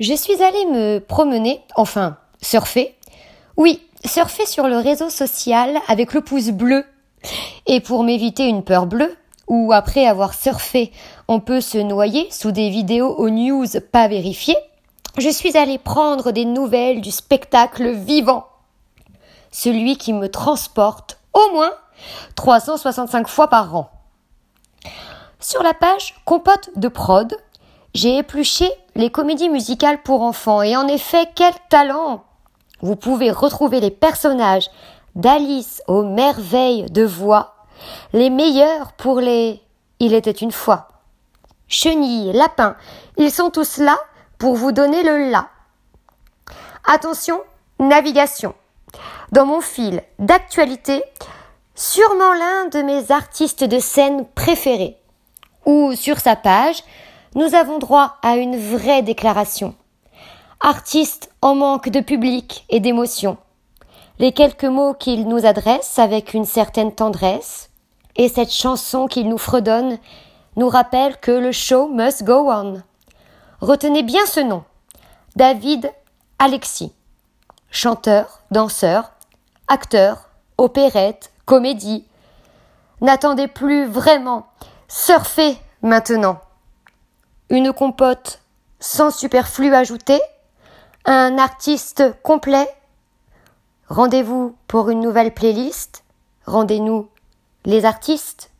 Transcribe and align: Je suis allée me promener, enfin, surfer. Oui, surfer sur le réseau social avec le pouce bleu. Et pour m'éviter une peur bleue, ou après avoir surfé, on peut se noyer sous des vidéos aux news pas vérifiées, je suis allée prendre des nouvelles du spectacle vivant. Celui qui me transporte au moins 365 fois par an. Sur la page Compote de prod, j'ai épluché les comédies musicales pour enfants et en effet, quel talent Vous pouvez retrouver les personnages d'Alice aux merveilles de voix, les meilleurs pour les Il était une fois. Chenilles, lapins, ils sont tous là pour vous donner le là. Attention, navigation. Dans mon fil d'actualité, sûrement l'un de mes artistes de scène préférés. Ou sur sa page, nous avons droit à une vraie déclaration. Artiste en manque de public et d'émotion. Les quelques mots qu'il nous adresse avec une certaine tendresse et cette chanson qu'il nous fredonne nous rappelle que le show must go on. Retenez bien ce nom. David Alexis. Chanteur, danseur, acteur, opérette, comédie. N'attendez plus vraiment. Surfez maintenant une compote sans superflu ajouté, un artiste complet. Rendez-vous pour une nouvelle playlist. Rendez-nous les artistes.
Je 0.00 0.14
suis 0.14 0.42
allée 0.42 0.66
me 0.66 0.98
promener, 0.98 1.60
enfin, 1.76 2.16
surfer. 2.42 2.96
Oui, 3.56 3.80
surfer 4.04 4.44
sur 4.44 4.66
le 4.66 4.78
réseau 4.78 5.08
social 5.08 5.78
avec 5.86 6.12
le 6.14 6.20
pouce 6.20 6.48
bleu. 6.48 6.84
Et 7.66 7.80
pour 7.80 8.02
m'éviter 8.02 8.48
une 8.48 8.64
peur 8.64 8.86
bleue, 8.86 9.16
ou 9.46 9.72
après 9.72 10.06
avoir 10.06 10.34
surfé, 10.34 10.92
on 11.28 11.38
peut 11.38 11.60
se 11.60 11.78
noyer 11.78 12.28
sous 12.30 12.50
des 12.50 12.70
vidéos 12.70 13.14
aux 13.14 13.30
news 13.30 13.66
pas 13.92 14.08
vérifiées, 14.08 14.56
je 15.16 15.28
suis 15.28 15.56
allée 15.56 15.78
prendre 15.78 16.32
des 16.32 16.44
nouvelles 16.44 17.00
du 17.00 17.12
spectacle 17.12 17.92
vivant. 17.92 18.46
Celui 19.52 19.96
qui 19.96 20.12
me 20.12 20.28
transporte 20.28 21.20
au 21.32 21.52
moins 21.52 21.72
365 22.34 23.28
fois 23.28 23.48
par 23.48 23.76
an. 23.76 23.90
Sur 25.38 25.62
la 25.62 25.74
page 25.74 26.16
Compote 26.24 26.70
de 26.74 26.88
prod, 26.88 27.36
j'ai 27.94 28.18
épluché 28.18 28.68
les 28.94 29.10
comédies 29.10 29.48
musicales 29.48 30.02
pour 30.02 30.22
enfants 30.22 30.62
et 30.62 30.76
en 30.76 30.86
effet, 30.86 31.28
quel 31.34 31.54
talent 31.68 32.24
Vous 32.80 32.96
pouvez 32.96 33.30
retrouver 33.30 33.80
les 33.80 33.90
personnages 33.90 34.70
d'Alice 35.14 35.82
aux 35.86 36.02
merveilles 36.02 36.86
de 36.90 37.04
voix, 37.04 37.54
les 38.12 38.30
meilleurs 38.30 38.92
pour 38.92 39.20
les 39.20 39.60
Il 40.00 40.14
était 40.14 40.30
une 40.30 40.52
fois. 40.52 40.88
Chenilles, 41.68 42.32
lapins, 42.32 42.76
ils 43.16 43.30
sont 43.30 43.50
tous 43.50 43.78
là 43.78 43.98
pour 44.38 44.54
vous 44.54 44.72
donner 44.72 45.02
le 45.02 45.30
là. 45.30 45.48
Attention, 46.84 47.40
navigation. 47.78 48.54
Dans 49.32 49.46
mon 49.46 49.60
fil 49.60 50.02
d'actualité, 50.18 51.02
sûrement 51.74 52.34
l'un 52.34 52.66
de 52.66 52.82
mes 52.82 53.10
artistes 53.10 53.64
de 53.64 53.78
scène 53.78 54.26
préférés. 54.34 54.98
Ou 55.64 55.94
sur 55.94 56.18
sa 56.18 56.36
page, 56.36 56.84
nous 57.34 57.54
avons 57.54 57.78
droit 57.78 58.16
à 58.22 58.36
une 58.36 58.56
vraie 58.56 59.02
déclaration. 59.02 59.74
Artiste 60.60 61.32
en 61.42 61.54
manque 61.54 61.88
de 61.88 62.00
public 62.00 62.64
et 62.70 62.80
d'émotion. 62.80 63.36
Les 64.18 64.32
quelques 64.32 64.64
mots 64.64 64.94
qu'il 64.94 65.26
nous 65.26 65.44
adresse 65.44 65.98
avec 65.98 66.34
une 66.34 66.44
certaine 66.44 66.94
tendresse 66.94 67.70
et 68.16 68.28
cette 68.28 68.52
chanson 68.52 69.08
qu'il 69.08 69.28
nous 69.28 69.38
fredonne 69.38 69.98
nous 70.56 70.68
rappelle 70.68 71.18
que 71.18 71.32
le 71.32 71.50
show 71.50 71.88
must 71.88 72.22
go 72.22 72.48
on. 72.50 72.80
Retenez 73.60 74.04
bien 74.04 74.24
ce 74.26 74.40
nom. 74.40 74.62
David 75.34 75.92
Alexis. 76.38 76.92
Chanteur, 77.72 78.40
danseur, 78.52 79.10
acteur, 79.66 80.28
opérette, 80.58 81.32
comédie. 81.44 82.06
N'attendez 83.00 83.48
plus 83.48 83.86
vraiment. 83.86 84.46
Surfez 84.86 85.58
maintenant 85.82 86.38
une 87.50 87.72
compote 87.72 88.40
sans 88.80 89.10
superflu 89.10 89.74
ajouté, 89.74 90.20
un 91.04 91.38
artiste 91.38 92.04
complet. 92.22 92.68
Rendez-vous 93.88 94.56
pour 94.66 94.90
une 94.90 95.00
nouvelle 95.00 95.32
playlist. 95.34 96.04
Rendez-nous 96.46 97.08
les 97.64 97.84
artistes. 97.84 98.50